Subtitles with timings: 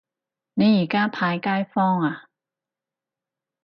[0.55, 2.23] 你而家派街坊呀